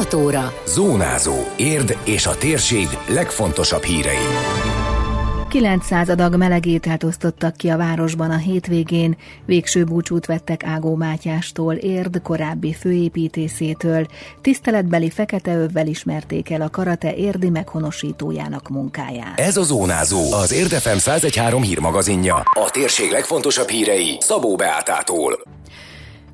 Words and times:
6 0.00 0.14
óra. 0.14 0.52
Zónázó. 0.66 1.34
Érd 1.56 1.96
és 2.04 2.26
a 2.26 2.36
térség 2.36 2.88
legfontosabb 3.06 3.82
hírei. 3.82 4.26
900 5.48 6.08
adag 6.08 6.36
melegételt 6.36 7.04
osztottak 7.04 7.56
ki 7.56 7.68
a 7.68 7.76
városban 7.76 8.30
a 8.30 8.36
hétvégén, 8.36 9.16
végső 9.46 9.84
búcsút 9.84 10.26
vettek 10.26 10.64
Ágó 10.64 10.94
Mátyástól, 10.94 11.74
Érd 11.74 12.22
korábbi 12.22 12.74
főépítészétől, 12.74 14.06
tiszteletbeli 14.40 15.10
fekete 15.10 15.54
övvel 15.54 15.86
ismerték 15.86 16.50
el 16.50 16.60
a 16.60 16.70
karate 16.70 17.14
érdi 17.14 17.48
meghonosítójának 17.48 18.68
munkáját. 18.68 19.40
Ez 19.40 19.56
a 19.56 19.62
Zónázó, 19.62 20.32
az 20.32 20.52
Érdefem 20.52 20.98
113 20.98 21.62
hírmagazinja. 21.62 22.34
A 22.34 22.70
térség 22.70 23.10
legfontosabb 23.10 23.68
hírei 23.68 24.16
Szabó 24.20 24.56
Beátától. 24.56 25.38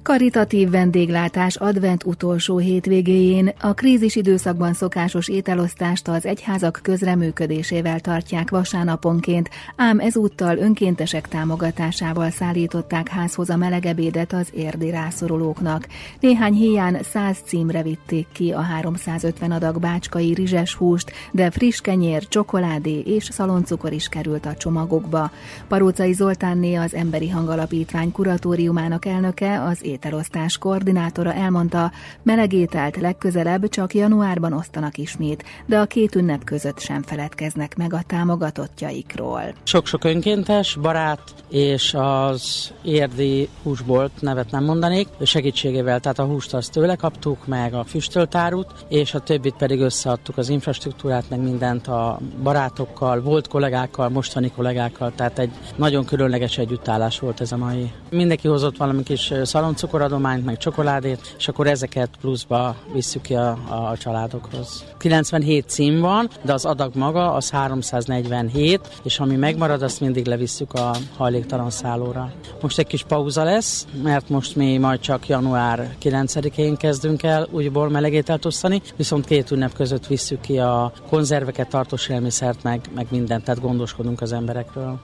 Karitatív 0.07 0.71
vendéglátás 0.71 1.57
advent 1.57 2.05
utolsó 2.05 2.59
hétvégéjén 2.59 3.53
a 3.61 3.73
krízis 3.73 4.17
időszakban 4.17 4.73
szokásos 4.73 5.29
ételosztást 5.29 6.09
az 6.09 6.27
egyházak 6.27 6.79
közreműködésével 6.83 8.01
tartják 8.01 8.51
vasárnaponként, 8.51 9.51
ám 9.77 9.99
ezúttal 9.99 10.57
önkéntesek 10.57 11.29
támogatásával 11.29 12.31
szállították 12.31 13.09
házhoz 13.09 13.51
a 13.51 13.57
melegebédet 13.57 14.33
az 14.33 14.49
érdi 14.55 14.91
rászorulóknak. 14.91 15.87
Néhány 16.21 16.55
héján 16.55 16.99
100 17.03 17.39
címre 17.45 17.83
vitték 17.83 18.27
ki 18.33 18.53
a 18.53 18.61
350 18.61 19.51
adag 19.51 19.81
bácskai 19.81 20.35
rizses 20.35 20.75
húst, 20.75 21.13
de 21.33 21.51
friss 21.51 21.81
kenyér, 21.81 22.29
csokoládé 22.29 22.99
és 23.01 23.25
szaloncukor 23.25 23.93
is 23.93 24.09
került 24.09 24.47
a 24.47 24.55
csomagokba. 24.55 25.31
Parócai 25.69 26.13
Zoltánné 26.13 26.75
az 26.75 26.95
Emberi 26.95 27.29
Hangalapítvány 27.29 28.13
kuratóriumának 28.13 29.05
elnöke 29.05 29.63
az 29.63 29.85
ételosztás 29.97 30.59
koordinátora 30.59 31.33
elmondta, 31.33 31.93
melegételt 32.23 32.97
legközelebb 32.97 33.69
csak 33.69 33.95
januárban 33.95 34.53
osztanak 34.53 34.99
ismét, 34.99 35.45
de 35.67 35.79
a 35.79 35.85
két 35.85 36.15
ünnep 36.15 36.45
között 36.45 36.79
sem 36.79 37.03
feledkeznek 37.03 37.77
meg 37.77 37.93
a 37.93 38.03
támogatottjaikról. 38.07 39.43
Sok-sok 39.63 40.05
önkéntes, 40.05 40.77
barát 40.81 41.23
és 41.51 41.95
az 41.99 42.73
érdi 42.83 43.49
húsbolt 43.63 44.13
nevet 44.21 44.51
nem 44.51 44.65
mondanék, 44.65 45.09
segítségével, 45.23 46.01
tehát 46.01 46.19
a 46.19 46.25
húst 46.25 46.55
azt 46.55 46.73
tőle 46.73 46.97
kaptuk, 46.97 47.47
meg 47.47 47.75
a 47.75 47.85
füstöltárút, 47.85 48.67
és 48.89 49.15
a 49.15 49.21
többit 49.21 49.55
pedig 49.55 49.81
összeadtuk 49.81 50.37
az 50.37 50.49
infrastruktúrát, 50.49 51.31
meg 51.31 51.41
mindent 51.41 51.87
a 51.89 52.19
barátokkal, 52.43 53.21
volt 53.21 53.49
kollégákkal, 53.49 54.09
mostani 54.09 54.51
kollégákkal, 54.51 55.13
tehát 55.15 55.39
egy 55.39 55.51
nagyon 55.77 56.05
különleges 56.05 56.59
együttállás 56.59 57.19
volt 57.19 57.41
ez 57.41 57.53
a 57.53 57.57
mai. 57.57 57.93
Mindenki 58.11 58.49
hozott 58.49 58.77
valami 58.77 59.03
kis 59.03 59.33
szaloncot, 59.43 59.86
cukoradományt, 59.87 60.45
meg 60.45 60.57
csokoládét, 60.57 61.35
és 61.39 61.49
akkor 61.49 61.67
ezeket 61.67 62.11
pluszba 62.21 62.77
visszük 62.93 63.23
ki 63.23 63.35
a, 63.35 63.51
a 63.51 63.97
családokhoz. 63.97 64.85
97 64.99 65.69
cím 65.69 66.01
van, 66.01 66.29
de 66.43 66.53
az 66.53 66.65
adag 66.65 66.95
maga 66.95 67.33
az 67.33 67.51
347, 67.51 68.81
és 69.03 69.19
ami 69.19 69.37
megmarad, 69.37 69.83
azt 69.83 70.01
mindig 70.01 70.27
levisszük 70.27 70.73
a 70.73 70.97
hajléktalan 71.17 71.71
szállóra. 71.71 72.33
Most 72.61 72.79
egy 72.79 72.87
kis 72.87 73.03
pauza 73.03 73.45
lesz, 73.45 73.87
mert 74.03 74.29
most 74.29 74.57
mi 74.57 74.79
majd 74.79 75.01
csak 75.01 75.29
január 75.29 75.97
9-én 76.03 76.77
kezdünk 76.77 77.23
el 77.23 77.49
újból 77.51 77.89
melegételt 77.89 78.45
osztani, 78.45 78.83
viszont 78.97 79.27
két 79.27 79.51
ünnep 79.51 79.73
között 79.73 80.07
visszük 80.07 80.41
ki 80.41 80.59
a 80.59 80.93
konzerveket, 81.09 81.69
tartós 81.69 82.09
élmiszert, 82.09 82.63
meg, 82.63 82.81
meg 82.95 83.07
mindent, 83.11 83.45
tehát 83.45 83.61
gondoskodunk 83.61 84.21
az 84.21 84.33
emberekről. 84.33 84.99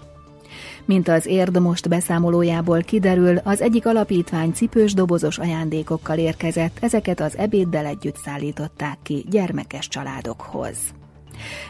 Mint 0.85 1.09
az 1.09 1.27
érd 1.27 1.61
most 1.61 1.89
beszámolójából 1.89 2.83
kiderül, 2.83 3.37
az 3.37 3.61
egyik 3.61 3.87
alapítvány 3.87 4.53
cipős 4.53 4.95
dobozos 4.95 5.39
ajándékokkal 5.39 6.19
érkezett, 6.19 6.79
ezeket 6.81 7.21
az 7.21 7.37
ebéddel 7.37 7.87
együtt 7.87 8.17
szállították 8.17 8.99
ki 9.03 9.25
gyermekes 9.31 9.89
családokhoz. 9.89 10.77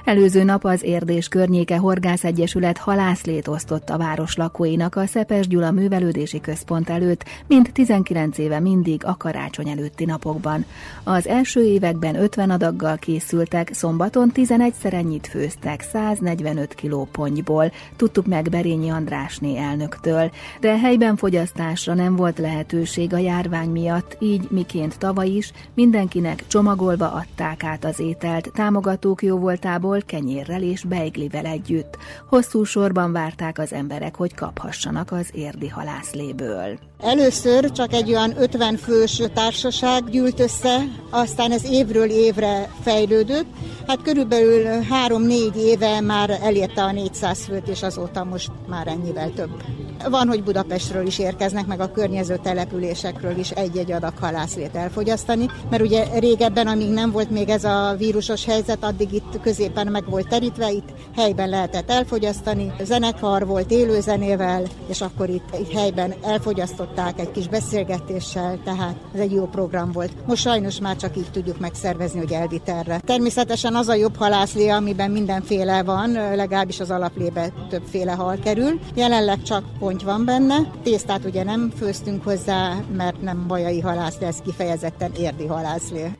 Előző 0.04 0.42
nap 0.42 0.64
az 0.64 0.82
Érdés 0.82 1.28
környéke 1.28 1.76
Horgász 1.76 2.24
Egyesület 2.24 2.78
halászlét 2.78 3.48
osztott 3.48 3.90
a 3.90 3.98
város 3.98 4.36
lakóinak 4.36 4.96
a 4.96 5.06
Szepes 5.06 5.46
Gyula 5.46 5.70
Művelődési 5.70 6.40
Központ 6.40 6.90
előtt, 6.90 7.24
mint 7.46 7.72
19 7.72 8.38
éve 8.38 8.60
mindig 8.60 9.04
a 9.04 9.16
karácsony 9.16 9.68
előtti 9.68 10.04
napokban. 10.04 10.64
Az 11.04 11.26
első 11.26 11.64
években 11.64 12.14
50 12.14 12.50
adaggal 12.50 12.96
készültek, 12.96 13.70
szombaton 13.72 14.32
11-szer 14.34 14.92
ennyit 14.92 15.26
főztek, 15.26 15.80
145 15.80 16.74
kiló 16.74 17.08
pontyból, 17.12 17.72
tudtuk 17.96 18.26
meg 18.26 18.48
Berényi 18.50 18.88
Andrásné 18.90 19.58
elnöktől, 19.58 20.30
de 20.60 20.78
helyben 20.78 21.16
fogyasztásra 21.16 21.94
nem 21.94 22.16
volt 22.16 22.38
lehetőség 22.38 23.12
a 23.12 23.18
járvány 23.18 23.68
miatt, 23.68 24.16
így 24.20 24.46
miként 24.50 24.98
tavaly 24.98 25.28
is 25.28 25.52
mindenkinek 25.74 26.46
csomagolva 26.46 27.12
adták 27.12 27.64
át 27.64 27.84
az 27.84 28.00
ételt, 28.00 28.52
támogatók 28.52 29.22
jó 29.22 29.38
volt 29.38 29.51
voltából 29.52 30.00
kenyérrel 30.06 30.62
és 30.62 30.84
beiglivel 30.84 31.44
együtt. 31.44 31.96
Hosszú 32.28 32.64
sorban 32.64 33.12
várták 33.12 33.58
az 33.58 33.72
emberek, 33.72 34.16
hogy 34.16 34.34
kaphassanak 34.34 35.12
az 35.12 35.28
érdi 35.32 35.68
halászléből. 35.68 36.78
Először 37.00 37.70
csak 37.70 37.92
egy 37.92 38.08
olyan 38.08 38.34
50 38.40 38.76
fős 38.76 39.22
társaság 39.34 40.10
gyűlt 40.10 40.40
össze, 40.40 40.76
aztán 41.10 41.52
ez 41.52 41.64
évről 41.64 42.10
évre 42.10 42.68
fejlődött. 42.82 43.46
Hát 43.86 44.02
körülbelül 44.02 44.84
3-4 45.08 45.54
éve 45.54 46.00
már 46.00 46.30
elérte 46.30 46.82
a 46.82 46.92
400 46.92 47.44
főt, 47.44 47.68
és 47.68 47.82
azóta 47.82 48.24
most 48.24 48.50
már 48.68 48.86
ennyivel 48.86 49.32
több. 49.34 49.62
Van, 50.10 50.28
hogy 50.28 50.42
Budapestről 50.42 51.06
is 51.06 51.18
érkeznek, 51.18 51.66
meg 51.66 51.80
a 51.80 51.90
környező 51.92 52.36
településekről 52.42 53.38
is 53.38 53.50
egy-egy 53.50 53.92
adag 53.92 54.12
halászlét 54.20 54.74
elfogyasztani, 54.74 55.46
mert 55.70 55.82
ugye 55.82 56.18
régebben, 56.18 56.66
amíg 56.66 56.90
nem 56.90 57.10
volt 57.10 57.30
még 57.30 57.48
ez 57.48 57.64
a 57.64 57.94
vírusos 57.98 58.44
helyzet, 58.44 58.84
addig 58.84 59.12
itt 59.12 59.40
középen 59.42 59.86
meg 59.86 60.10
volt 60.10 60.28
terítve, 60.28 60.70
itt 60.70 60.88
helyben 61.16 61.48
lehetett 61.48 61.90
elfogyasztani. 61.90 62.72
Zenekar 62.82 63.46
volt 63.46 63.70
élőzenével, 63.70 64.62
és 64.88 65.00
akkor 65.00 65.28
itt, 65.28 65.56
itt 65.60 65.72
helyben 65.72 66.14
elfogyasztották 66.22 67.20
egy 67.20 67.30
kis 67.30 67.48
beszélgetéssel, 67.48 68.58
tehát 68.64 68.96
ez 69.14 69.20
egy 69.20 69.32
jó 69.32 69.46
program 69.46 69.92
volt. 69.92 70.12
Most 70.26 70.42
sajnos 70.42 70.80
már 70.80 70.96
csak 70.96 71.16
így 71.16 71.30
tudjuk 71.32 71.58
megszervezni, 71.58 72.18
hogy 72.18 72.32
elviterre. 72.32 73.00
Természetesen 73.04 73.74
az 73.74 73.88
a 73.88 73.94
jobb 73.94 74.16
halászlé, 74.16 74.68
amiben 74.68 75.10
mindenféle 75.10 75.82
van, 75.82 76.12
legalábbis 76.12 76.80
az 76.80 76.90
alaplébe 76.90 77.52
többféle 77.68 78.12
hal 78.12 78.38
kerül. 78.44 78.80
Jelenleg 78.94 79.42
csak 79.42 79.64
ponty 79.92 80.04
van 80.04 80.24
benne. 80.24 80.70
Tésztát 80.82 81.24
ugye 81.24 81.42
nem 81.42 81.70
főztünk 81.76 82.24
hozzá, 82.24 82.74
mert 82.96 83.22
nem 83.22 83.46
bajai 83.46 83.80
halászlé, 83.80 84.26
ez 84.26 84.36
kifejezetten 84.44 85.12
érdi 85.12 85.46
halászlé. 85.46 86.10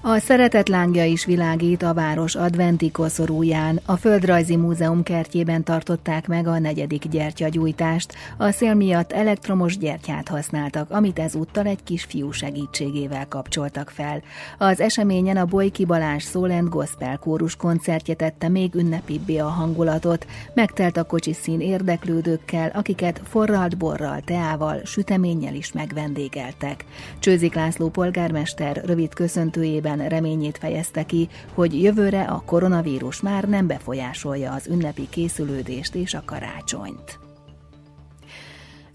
A 0.00 0.18
szeretet 0.18 0.68
lángja 0.68 1.04
is 1.04 1.24
világít 1.24 1.82
a 1.82 1.94
város 1.94 2.34
adventi 2.34 2.90
koszorúján. 2.90 3.80
A 3.84 3.96
Földrajzi 3.96 4.56
Múzeum 4.56 5.02
kertjében 5.02 5.64
tartották 5.64 6.26
meg 6.26 6.46
a 6.46 6.58
negyedik 6.58 7.08
gyertyagyújtást. 7.08 8.14
A 8.36 8.50
szél 8.50 8.74
miatt 8.74 9.12
elektromos 9.12 9.78
gyertyát 9.78 10.28
használtak, 10.28 10.90
amit 10.90 11.18
ezúttal 11.18 11.66
egy 11.66 11.82
kisfiú 11.84 12.30
segítségével 12.30 13.28
kapcsoltak 13.28 13.90
fel. 13.90 14.22
Az 14.58 14.80
eseményen 14.80 15.36
a 15.36 15.44
Bolyki 15.44 15.84
Balázs 15.84 16.22
Szólent 16.22 16.68
Gospel 16.68 17.18
kórus 17.18 17.56
koncertje 17.56 18.14
tette 18.14 18.48
még 18.48 18.74
ünnepibbé 18.74 19.38
a 19.38 19.48
hangulatot. 19.48 20.26
Megtelt 20.54 20.96
a 20.96 21.04
kocsiszín 21.04 21.60
érdeklődőkkel, 21.60 22.70
akiket 22.74 23.20
forralt 23.24 23.76
borral, 23.76 24.20
teával, 24.24 24.80
süteménnyel 24.84 25.54
is 25.54 25.72
megvendégeltek. 25.72 26.84
Csőzik 27.18 27.54
László 27.54 27.88
polgármester 27.88 28.82
rövid 28.84 29.14
köszöntőjében 29.14 29.86
nevében 29.88 30.08
reményét 30.08 30.58
fejezte 30.58 31.02
ki, 31.02 31.28
hogy 31.54 31.82
jövőre 31.82 32.22
a 32.22 32.42
koronavírus 32.46 33.20
már 33.20 33.44
nem 33.44 33.66
befolyásolja 33.66 34.52
az 34.52 34.66
ünnepi 34.66 35.08
készülődést 35.08 35.94
és 35.94 36.14
a 36.14 36.22
karácsonyt. 36.24 37.27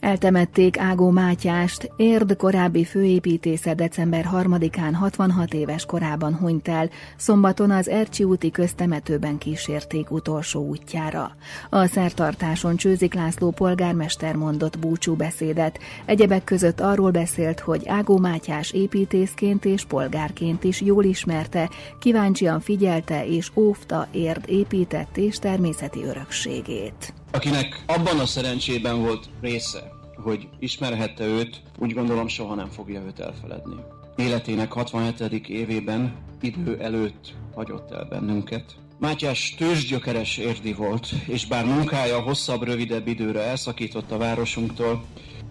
Eltemették 0.03 0.79
Ágó 0.79 1.09
Mátyást, 1.09 1.91
Érd 1.95 2.35
korábbi 2.35 2.83
főépítésze 2.83 3.73
december 3.73 4.29
3-án 4.33 4.91
66 4.93 5.53
éves 5.53 5.85
korában 5.85 6.35
hunyt 6.35 6.67
el, 6.67 6.89
szombaton 7.17 7.71
az 7.71 7.89
Ercsi 7.89 8.23
úti 8.23 8.51
köztemetőben 8.51 9.37
kísérték 9.37 10.11
utolsó 10.11 10.67
útjára. 10.67 11.35
A 11.69 11.85
szertartáson 11.85 12.75
Csőzik 12.75 13.13
László 13.13 13.51
polgármester 13.51 14.35
mondott 14.35 14.79
búcsú 14.79 15.15
beszédet, 15.15 15.79
egyebek 16.05 16.43
között 16.43 16.79
arról 16.79 17.11
beszélt, 17.11 17.59
hogy 17.59 17.87
Ágó 17.87 18.17
Mátyás 18.17 18.71
építészként 18.71 19.65
és 19.65 19.85
polgárként 19.85 20.63
is 20.63 20.81
jól 20.81 21.03
ismerte, 21.03 21.69
kíváncsian 21.99 22.59
figyelte 22.59 23.25
és 23.27 23.51
óvta 23.55 24.07
Érd 24.11 24.43
épített 24.45 25.17
és 25.17 25.39
természeti 25.39 26.03
örökségét. 26.03 27.13
Akinek 27.31 27.83
abban 27.87 28.19
a 28.19 28.25
szerencsében 28.25 29.01
volt 29.01 29.25
része, 29.41 29.92
hogy 30.15 30.47
ismerhette 30.59 31.25
őt, 31.25 31.61
úgy 31.77 31.93
gondolom 31.93 32.27
soha 32.27 32.55
nem 32.55 32.69
fogja 32.69 33.01
őt 33.01 33.19
elfeledni. 33.19 33.75
Életének 34.15 34.71
67. 34.71 35.49
évében 35.49 36.15
idő 36.41 36.79
előtt 36.79 37.33
hagyott 37.55 37.91
el 37.91 38.05
bennünket. 38.05 38.75
Mátyás 38.99 39.55
tőzsgyökeres 39.57 40.37
érdi 40.37 40.73
volt, 40.73 41.09
és 41.27 41.47
bár 41.47 41.65
munkája 41.65 42.21
hosszabb, 42.21 42.63
rövidebb 42.63 43.07
időre 43.07 43.41
elszakított 43.41 44.11
a 44.11 44.17
városunktól, 44.17 45.03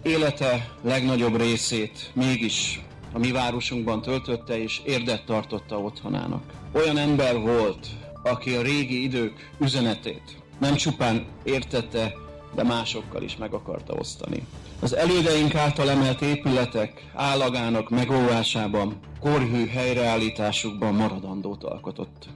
élete 0.03 0.69
legnagyobb 0.81 1.37
részét 1.37 2.11
mégis 2.13 2.81
a 3.13 3.19
mi 3.19 3.31
városunkban 3.31 4.01
töltötte 4.01 4.61
és 4.61 4.81
érdet 4.85 5.25
tartotta 5.25 5.79
otthonának. 5.79 6.43
Olyan 6.71 6.97
ember 6.97 7.39
volt, 7.39 7.87
aki 8.23 8.55
a 8.55 8.61
régi 8.61 9.03
idők 9.03 9.51
üzenetét 9.59 10.43
nem 10.63 10.75
csupán 10.75 11.25
értette, 11.43 12.13
de 12.55 12.63
másokkal 12.63 13.21
is 13.21 13.37
meg 13.37 13.53
akarta 13.53 13.93
osztani. 13.93 14.47
Az 14.79 14.95
elődeink 14.95 15.55
által 15.55 15.89
emelt 15.89 16.21
épületek 16.21 17.11
állagának 17.13 17.89
megóvásában, 17.89 18.99
korhű 19.19 19.67
helyreállításukban 19.67 20.93
maradandót 20.93 21.63
alkotott. 21.63 22.27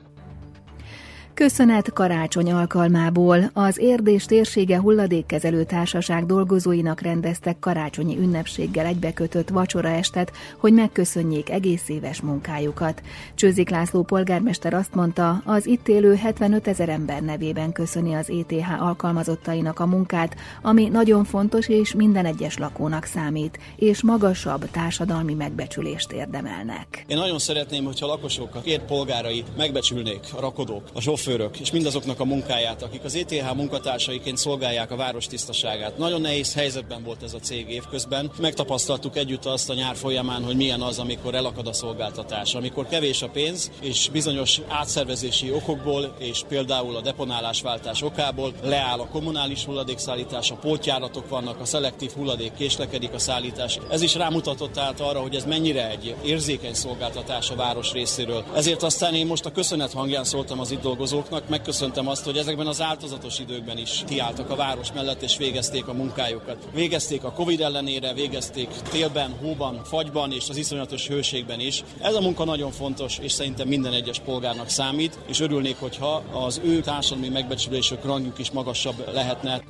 Köszönet 1.37 1.93
karácsony 1.93 2.51
alkalmából 2.51 3.49
az 3.53 3.77
Érdés 3.77 4.25
térsége 4.25 4.79
hulladékkezelő 4.79 5.63
társaság 5.63 6.25
dolgozóinak 6.25 7.01
rendeztek 7.01 7.59
karácsonyi 7.59 8.17
ünnepséggel 8.17 8.85
egybekötött 8.85 9.51
estet, 9.83 10.31
hogy 10.57 10.73
megköszönjék 10.73 11.49
egész 11.49 11.89
éves 11.89 12.21
munkájukat. 12.21 13.01
Csőzik 13.35 13.69
László 13.69 14.03
polgármester 14.03 14.73
azt 14.73 14.93
mondta, 14.93 15.41
az 15.45 15.65
itt 15.65 15.87
élő 15.87 16.15
75 16.15 16.67
ezer 16.67 16.89
ember 16.89 17.21
nevében 17.21 17.71
köszöni 17.71 18.13
az 18.13 18.29
ETH 18.29 18.81
alkalmazottainak 18.81 19.79
a 19.79 19.85
munkát, 19.85 20.35
ami 20.61 20.87
nagyon 20.87 21.23
fontos 21.23 21.67
és 21.67 21.93
minden 21.93 22.25
egyes 22.25 22.57
lakónak 22.57 23.05
számít, 23.05 23.59
és 23.75 24.03
magasabb 24.03 24.69
társadalmi 24.71 25.33
megbecsülést 25.33 26.11
érdemelnek. 26.11 27.05
Én 27.07 27.17
nagyon 27.17 27.39
szeretném, 27.39 27.83
hogyha 27.83 28.05
a 28.05 28.09
lakosok, 28.09 28.55
a 28.55 28.61
két 28.61 28.81
polgárai 28.81 29.43
megbecsülnék 29.57 30.19
a 30.37 30.39
rakodók, 30.39 30.83
a 30.93 31.01
zsóf 31.01 31.25
sofőrök 31.27 31.59
és 31.59 31.71
mindazoknak 31.71 32.19
a 32.19 32.25
munkáját, 32.25 32.83
akik 32.83 33.03
az 33.03 33.15
ETH 33.15 33.56
munkatársaiként 33.56 34.38
szolgálják 34.38 34.91
a 34.91 34.95
város 34.95 35.27
tisztaságát. 35.27 35.97
Nagyon 35.97 36.21
nehéz 36.21 36.53
helyzetben 36.53 37.03
volt 37.03 37.24
ez 37.24 37.33
a 37.33 37.39
cég 37.39 37.69
évközben. 37.69 38.31
Megtapasztaltuk 38.39 39.18
együtt 39.18 39.45
azt 39.45 39.69
a 39.69 39.74
nyár 39.74 39.95
folyamán, 39.95 40.44
hogy 40.44 40.56
milyen 40.56 40.81
az, 40.81 41.00
amikor 41.00 41.35
elakad 41.35 41.68
a 41.68 41.74
szolgáltatás, 41.74 42.53
amikor 42.53 42.88
kevés 42.88 43.21
a 43.21 43.29
pénz, 43.29 43.71
és 43.81 44.09
bizonyos 44.12 44.62
átszervezési 44.68 45.51
okokból, 45.51 46.15
és 46.19 46.41
például 46.47 46.95
a 46.95 47.01
deponálásváltás 47.01 48.01
okából 48.01 48.53
leáll 48.63 49.00
a 49.00 49.07
kommunális 49.07 49.65
hulladékszállítás, 49.65 50.51
a 50.51 50.56
pótjáratok 50.56 51.30
vannak, 51.30 51.59
a 51.59 51.65
szelektív 51.65 52.12
hulladék 52.12 52.53
késlekedik 52.53 53.13
a 53.13 53.19
szállítás. 53.19 53.80
Ez 53.89 54.01
is 54.01 54.15
rámutatott 54.15 54.77
át 54.77 55.00
arra, 55.00 55.19
hogy 55.19 55.35
ez 55.35 55.45
mennyire 55.45 55.89
egy 55.89 56.15
érzékeny 56.23 56.73
szolgáltatás 56.73 57.50
a 57.50 57.56
város 57.56 57.91
részéről. 57.91 58.45
Ezért 58.56 58.83
aztán 58.83 59.13
én 59.13 59.25
most 59.25 59.45
a 59.45 59.51
köszönet 59.51 59.94
hangján 59.94 60.23
szóltam 60.23 60.59
az 60.59 60.71
itt 60.71 60.81
dolgozó 60.81 61.15
dolgozóknak. 61.17 61.49
Megköszöntem 61.49 62.07
azt, 62.07 62.25
hogy 62.25 62.37
ezekben 62.37 62.67
az 62.67 62.81
áltozatos 62.81 63.39
időkben 63.39 63.77
is 63.77 64.03
kiálltak 64.07 64.49
a 64.49 64.55
város 64.55 64.91
mellett 64.91 65.21
és 65.21 65.37
végezték 65.37 65.87
a 65.87 65.93
munkájukat. 65.93 66.67
Végezték 66.73 67.23
a 67.23 67.31
Covid 67.31 67.61
ellenére, 67.61 68.13
végezték 68.13 68.67
télben, 68.67 69.35
hóban, 69.41 69.83
fagyban 69.83 70.31
és 70.31 70.49
az 70.49 70.57
iszonyatos 70.57 71.07
hőségben 71.07 71.59
is. 71.59 71.83
Ez 71.99 72.15
a 72.15 72.21
munka 72.21 72.43
nagyon 72.43 72.71
fontos, 72.71 73.17
és 73.17 73.31
szerintem 73.31 73.67
minden 73.67 73.93
egyes 73.93 74.19
polgárnak 74.19 74.69
számít, 74.69 75.19
és 75.27 75.39
örülnék, 75.39 75.79
hogyha 75.79 76.23
az 76.31 76.61
ő 76.63 76.81
társadalmi 76.81 77.29
megbecsülésük 77.29 78.05
rangjuk 78.05 78.39
is 78.39 78.51
magasabb 78.51 79.13
lehetne. 79.13 79.61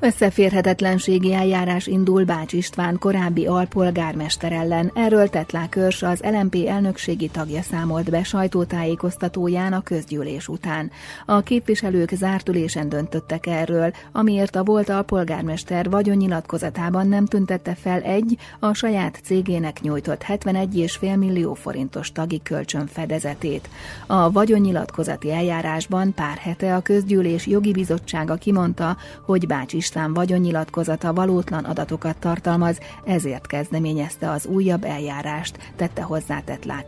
Összeférhetetlenségi 0.00 1.32
eljárás 1.32 1.86
indul 1.86 2.24
Bács 2.24 2.52
István 2.52 2.98
korábbi 2.98 3.46
alpolgármester 3.46 4.52
ellen. 4.52 4.90
Erről 4.94 5.28
Tetlák 5.28 5.68
Körs, 5.68 6.02
az 6.02 6.20
LMP 6.20 6.54
elnökségi 6.66 7.28
tagja 7.28 7.62
számolt 7.62 8.10
be 8.10 8.22
sajtótájékoztatóján 8.22 9.72
a 9.72 9.82
közgyűlés 9.82 10.48
után. 10.48 10.90
A 11.26 11.40
képviselők 11.40 12.10
zárt 12.10 12.48
ülésen 12.48 12.88
döntöttek 12.88 13.46
erről, 13.46 13.92
amiért 14.12 14.56
a 14.56 14.64
volt 14.64 14.88
alpolgármester 14.88 15.90
vagyonnyilatkozatában 15.90 17.08
nem 17.08 17.26
tüntette 17.26 17.74
fel 17.74 18.00
egy 18.00 18.36
a 18.58 18.74
saját 18.74 19.20
cégének 19.24 19.80
nyújtott 19.80 20.24
71,5 20.24 21.18
millió 21.18 21.54
forintos 21.54 22.12
tagi 22.12 22.40
kölcsön 22.42 22.86
fedezetét. 22.86 23.68
A 24.06 24.32
vagyonnyilatkozati 24.32 25.32
eljárásban 25.32 26.14
pár 26.14 26.36
hete 26.36 26.74
a 26.74 26.80
közgyűlés 26.80 27.46
jogi 27.46 27.72
bizottsága 27.72 28.34
kimondta, 28.34 28.96
hogy 29.26 29.46
Bács 29.46 29.72
István 29.72 29.86
vagyonnyilatkozata 29.94 31.12
valótlan 31.12 31.64
adatokat 31.64 32.18
tartalmaz, 32.18 32.78
ezért 33.04 33.46
kezdeményezte 33.46 34.30
az 34.30 34.46
újabb 34.46 34.84
eljárást, 34.84 35.72
tette 35.76 36.02
hozzá 36.02 36.40
Tetlák. 36.40 36.86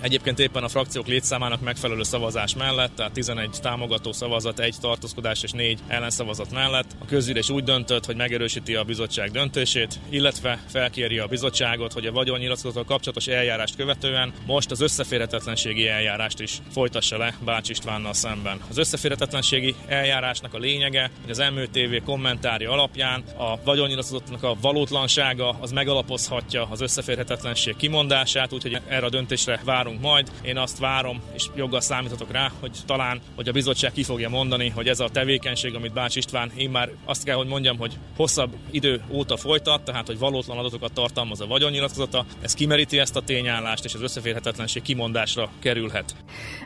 Egyébként 0.00 0.38
éppen 0.38 0.62
a 0.62 0.68
frakciók 0.68 1.06
létszámának 1.06 1.60
megfelelő 1.60 2.02
szavazás 2.02 2.54
mellett, 2.54 2.94
tehát 2.94 3.12
11 3.12 3.50
támogató 3.62 4.12
szavazat, 4.12 4.60
egy 4.60 4.74
tartózkodás 4.80 5.42
és 5.42 5.50
négy 5.50 5.78
ellenszavazat 5.86 6.52
mellett 6.52 6.96
a 6.98 7.04
közülés 7.04 7.50
úgy 7.50 7.64
döntött, 7.64 8.04
hogy 8.04 8.16
megerősíti 8.16 8.74
a 8.74 8.84
bizottság 8.84 9.30
döntését, 9.30 9.98
illetve 10.08 10.58
felkéri 10.66 11.18
a 11.18 11.26
bizottságot, 11.26 11.92
hogy 11.92 12.06
a 12.06 12.12
vagyonnyilatkozattal 12.12 12.84
kapcsolatos 12.84 13.26
eljárást 13.26 13.76
követően 13.76 14.32
most 14.46 14.70
az 14.70 14.80
összeférhetetlenségi 14.80 15.88
eljárást 15.88 16.40
is 16.40 16.58
folytassa 16.72 17.18
le 17.18 17.34
Bács 17.44 17.68
Istvánnal 17.68 18.14
szemben. 18.14 18.60
Az 18.70 18.78
összeférhetetlenségi 18.78 19.74
eljárásnak 19.86 20.54
a 20.54 20.58
lényege, 20.58 21.10
hogy 21.20 21.30
az 21.30 21.42
MÖTV 21.54 22.04
komment 22.04 22.27
kommentárja 22.28 22.70
alapján 22.70 23.22
a 23.36 23.62
vagyonnyilatkozatnak 23.64 24.42
a 24.42 24.56
valótlansága 24.60 25.56
az 25.60 25.70
megalapozhatja 25.70 26.66
az 26.70 26.80
összeférhetetlenség 26.80 27.76
kimondását, 27.76 28.52
úgyhogy 28.52 28.80
erre 28.88 29.06
a 29.06 29.08
döntésre 29.08 29.60
várunk 29.64 30.00
majd. 30.00 30.30
Én 30.42 30.56
azt 30.56 30.78
várom, 30.78 31.22
és 31.34 31.46
joggal 31.56 31.80
számíthatok 31.80 32.32
rá, 32.32 32.50
hogy 32.60 32.70
talán, 32.86 33.20
hogy 33.34 33.48
a 33.48 33.52
bizottság 33.52 33.92
ki 33.92 34.02
fogja 34.02 34.28
mondani, 34.28 34.68
hogy 34.68 34.88
ez 34.88 35.00
a 35.00 35.08
tevékenység, 35.08 35.74
amit 35.74 35.92
Bács 35.92 36.16
István, 36.16 36.52
én 36.56 36.70
már 36.70 36.90
azt 37.04 37.24
kell, 37.24 37.36
hogy 37.36 37.46
mondjam, 37.46 37.78
hogy 37.78 37.98
hosszabb 38.16 38.54
idő 38.70 39.02
óta 39.10 39.36
folytat, 39.36 39.82
tehát 39.82 40.06
hogy 40.06 40.18
valótlan 40.18 40.58
adatokat 40.58 40.92
tartalmaz 40.92 41.40
a 41.40 41.46
vagyonnyilatkozata, 41.46 42.24
ez 42.40 42.54
kimeríti 42.54 42.98
ezt 42.98 43.16
a 43.16 43.22
tényállást, 43.22 43.84
és 43.84 43.94
az 43.94 44.02
összeférhetetlenség 44.02 44.82
kimondásra 44.82 45.50
kerülhet. 45.58 46.14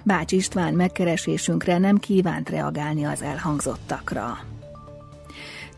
Bács 0.02 0.32
István 0.32 0.74
megkeresésünkre 0.74 1.78
nem 1.78 1.98
kívánt 1.98 2.48
reagálni 2.48 3.04
az 3.04 3.22
elhangzottakra. 3.22 4.38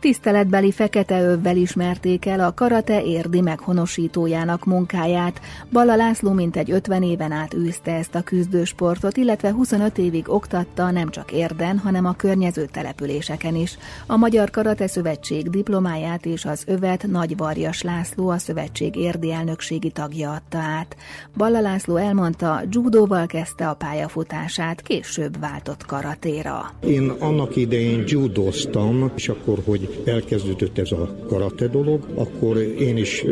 Tiszteletbeli 0.05 0.73
fekete 0.73 1.23
övvel 1.23 1.57
ismerték 1.57 2.27
el 2.27 2.41
a 2.41 2.55
karate 2.55 3.03
érdi 3.03 3.41
meghonosítójának 3.41 4.65
munkáját. 4.65 5.41
Balla 5.73 5.97
László 5.97 6.33
mintegy 6.33 6.71
50 6.71 7.03
éven 7.03 7.33
át 7.33 7.55
űzte 7.55 7.95
ezt 7.95 8.15
a 8.15 8.23
küzdősportot, 8.23 9.17
illetve 9.17 9.53
25 9.53 9.99
évig 9.99 10.29
oktatta 10.29 10.91
nem 10.91 11.11
csak 11.11 11.33
érden, 11.33 11.79
hanem 11.79 12.05
a 12.05 12.13
környező 12.13 12.69
településeken 12.73 13.55
is. 13.55 13.79
A 14.07 14.17
Magyar 14.17 14.51
Karate 14.51 14.87
Szövetség 14.87 15.51
diplomáját 15.51 16.27
és 16.27 16.45
az 16.45 16.65
övet 16.67 17.07
Nagy 17.07 17.37
Varjas 17.37 17.83
László, 17.83 18.29
a 18.29 18.39
szövetség 18.39 18.97
érdi 18.97 19.33
elnökségi 19.33 19.91
tagja 19.91 20.33
adta 20.33 20.59
át. 20.59 20.97
Balla 21.37 21.61
László 21.61 21.97
elmondta, 21.97 22.63
judóval 22.71 23.27
kezdte 23.27 23.69
a 23.69 23.75
pályafutását, 23.75 24.83
később 24.83 25.41
váltott 25.41 25.87
karatéra. 25.87 26.71
Én 26.87 27.09
annak 27.09 27.57
idején 27.57 28.05
judóztam, 28.07 29.11
és 29.15 29.29
akkor, 29.29 29.59
hogy 29.65 29.93
elkezdődött 30.05 30.79
ez 30.79 30.93
a 30.93 31.17
karate 31.29 31.67
dolog, 31.69 32.07
akkor 32.15 32.57
én 32.79 32.97
is 32.97 33.25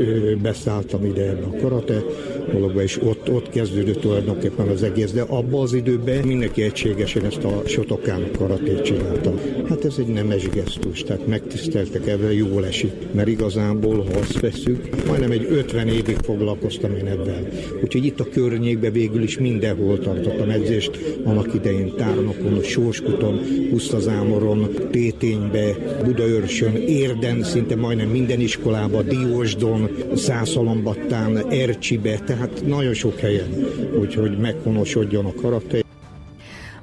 beszálltam 0.43 1.05
ide 1.05 1.29
ebbe 1.29 1.45
a 1.45 1.61
karate 1.61 2.03
dologba, 2.53 2.83
és 2.83 3.01
ott, 3.03 3.31
ott 3.31 3.49
kezdődött 3.49 4.01
tulajdonképpen 4.01 4.69
az 4.69 4.83
egész, 4.83 5.13
de 5.13 5.23
abban 5.23 5.63
az 5.63 5.73
időben 5.73 6.27
mindenki 6.27 6.63
egységesen 6.63 7.25
ezt 7.25 7.45
a 7.45 7.63
Sotokán 7.67 8.31
karatét 8.37 8.83
csinálta. 8.83 9.35
Hát 9.69 9.85
ez 9.85 9.95
egy 9.99 10.07
nemes 10.07 10.49
gesztus, 10.49 11.03
tehát 11.03 11.27
megtiszteltek 11.27 12.07
ebben, 12.07 12.33
jól 12.33 12.67
esik, 12.67 12.93
mert 13.13 13.29
igazából, 13.29 13.97
ha 13.97 14.19
azt 14.19 14.41
veszük, 14.41 15.07
majdnem 15.07 15.31
egy 15.31 15.47
50 15.51 15.89
évig 15.89 16.17
foglalkoztam 16.23 16.97
én 16.97 17.07
ebben. 17.07 17.49
Úgyhogy 17.83 18.05
itt 18.05 18.21
a 18.21 18.29
környékben 18.33 18.93
végül 18.93 19.23
is 19.23 19.39
mindenhol 19.39 19.99
tartottam 19.99 20.51
edzést, 20.51 20.99
annak 21.25 21.55
idején 21.55 21.95
Tárnokon, 21.97 22.63
Sorskuton, 22.63 23.41
Pusztazámoron, 23.71 24.69
Téténybe, 24.91 25.77
Budaörs 26.05 26.52
Budaörsön, 26.61 26.89
Érden, 26.89 27.43
szinte 27.43 27.77
majdnem 27.77 28.09
minden 28.09 28.41
iskolába, 28.41 29.03
Diósdon, 29.03 29.91
Szászalombattán, 30.15 31.51
Ercsibe, 31.51 32.19
tehát 32.19 32.67
nagyon 32.67 32.95
sok 32.95 33.19
helyen, 33.19 33.67
úgyhogy 34.01 34.39
meghonosodjon 34.39 35.25
a 35.25 35.35
karate. 35.35 35.81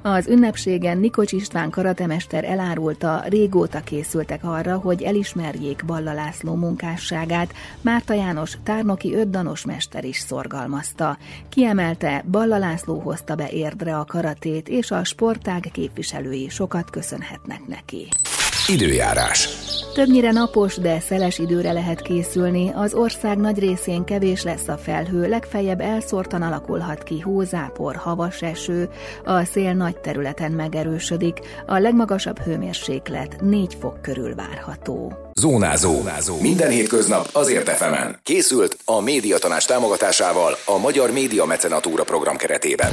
Az 0.02 0.26
ünnepségen 0.26 0.98
Nikocs 0.98 1.32
István 1.32 1.70
karatemester 1.70 2.44
elárulta, 2.44 3.24
régóta 3.28 3.80
készültek 3.80 4.44
arra, 4.44 4.76
hogy 4.76 5.02
elismerjék 5.02 5.82
Balla 5.86 6.12
László 6.12 6.54
munkásságát, 6.54 7.52
Márta 7.80 8.14
János 8.14 8.58
tárnoki 8.62 9.14
ötdanos 9.14 9.64
mester 9.64 10.04
is 10.04 10.18
szorgalmazta. 10.18 11.18
Kiemelte, 11.48 12.24
Balla 12.30 12.58
László 12.58 12.98
hozta 12.98 13.34
be 13.34 13.48
érdre 13.50 13.96
a 13.96 14.04
karatét, 14.04 14.68
és 14.68 14.90
a 14.90 15.04
sportág 15.04 15.68
képviselői 15.72 16.48
sokat 16.48 16.90
köszönhetnek 16.90 17.66
neki. 17.66 18.08
Időjárás. 18.68 19.48
Többnyire 19.94 20.30
napos, 20.30 20.76
de 20.76 21.00
szeles 21.00 21.38
időre 21.38 21.72
lehet 21.72 22.00
készülni. 22.00 22.70
Az 22.74 22.94
ország 22.94 23.38
nagy 23.38 23.58
részén 23.58 24.04
kevés 24.04 24.42
lesz 24.42 24.68
a 24.68 24.76
felhő, 24.76 25.28
legfeljebb 25.28 25.80
elszórtan 25.80 26.42
alakulhat 26.42 27.02
ki 27.02 27.20
hózápor, 27.20 27.96
havas 27.96 28.42
eső, 28.42 28.88
a 29.24 29.44
szél 29.44 29.72
nagy 29.72 29.96
területen 30.00 30.52
megerősödik, 30.52 31.38
a 31.66 31.78
legmagasabb 31.78 32.38
hőmérséklet 32.38 33.40
4 33.40 33.76
fok 33.80 34.02
körül 34.02 34.34
várható. 34.34 35.12
Zónázó. 35.40 35.94
Zónázó. 35.94 36.40
Minden 36.40 36.70
hétköznap 36.70 37.28
azért 37.32 37.68
efemen. 37.68 38.18
Készült 38.22 38.76
a 38.84 39.00
médiatanás 39.00 39.64
támogatásával 39.64 40.56
a 40.64 40.78
Magyar 40.78 41.10
Média 41.10 41.44
Mecenatúra 41.44 42.04
program 42.04 42.36
keretében. 42.36 42.88